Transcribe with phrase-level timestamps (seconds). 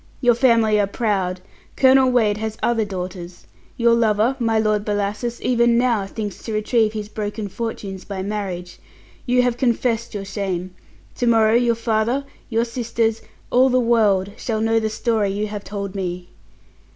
[0.19, 1.41] Your family are proud.
[1.75, 3.45] Colonel Wade has other daughters.
[3.77, 8.79] Your lover, my Lord Bellasis, even now, thinks to retrieve his broken fortunes by marriage.
[9.27, 10.73] You have confessed your shame.
[11.17, 15.63] To morrow your father, your sisters, all the world, shall know the story you have
[15.63, 16.29] told me!"